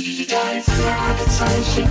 [0.00, 1.86] Fragezeichen.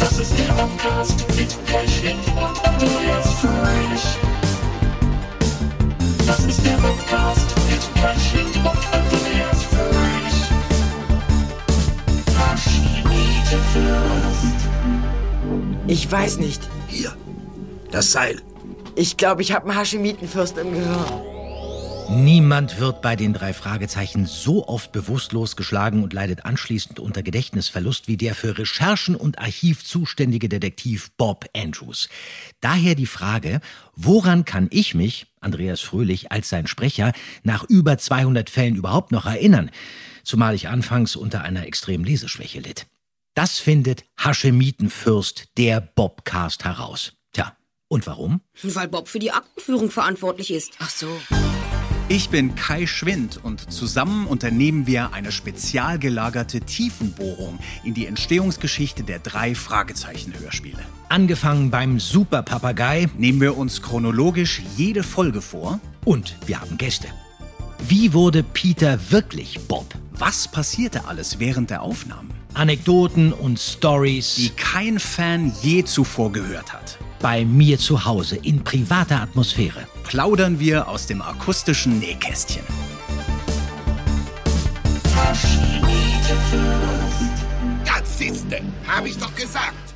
[0.00, 4.04] Das ist der Podcast mit Pechling und Andreas Fröhlich.
[6.26, 10.38] Das ist der Podcast mit Pechling und Andreas Fröhlich.
[12.50, 14.58] Archimede Fürst.
[15.88, 16.77] Ich weiß nicht.
[16.98, 17.16] Hier,
[17.92, 18.42] das Seil.
[18.96, 21.20] Ich glaube, ich habe einen Haschemitenfürst im Gehirn.
[22.10, 28.08] Niemand wird bei den drei Fragezeichen so oft bewusstlos geschlagen und leidet anschließend unter Gedächtnisverlust
[28.08, 32.08] wie der für Recherchen und Archiv zuständige Detektiv Bob Andrews.
[32.60, 33.60] Daher die Frage,
[33.94, 37.12] woran kann ich mich, Andreas Fröhlich als sein Sprecher,
[37.44, 39.70] nach über 200 Fällen überhaupt noch erinnern?
[40.24, 42.86] Zumal ich anfangs unter einer extremen Leseschwäche litt.
[43.38, 47.12] Das findet Haschemitenfürst, der Bobcast, heraus.
[47.32, 47.56] Tja,
[47.86, 48.40] und warum?
[48.64, 50.72] Weil Bob für die Aktenführung verantwortlich ist.
[50.80, 51.06] Ach so.
[52.08, 59.04] Ich bin Kai Schwind und zusammen unternehmen wir eine spezial gelagerte Tiefenbohrung in die Entstehungsgeschichte
[59.04, 60.84] der drei Fragezeichen-Hörspiele.
[61.08, 65.78] Angefangen beim Superpapagei Nehmen wir uns chronologisch jede Folge vor.
[66.04, 67.06] und wir haben Gäste.
[67.86, 69.94] Wie wurde Peter wirklich Bob?
[70.10, 76.72] Was passierte alles während der Aufnahmen, Anekdoten und Stories die kein Fan je zuvor gehört
[76.72, 76.98] hat?
[77.20, 79.86] bei mir zu Hause in privater Atmosphäre.
[80.04, 82.62] Plaudern wir aus dem akustischen Nähkästchen.
[87.84, 89.87] Das siehste, habe ich doch gesagt.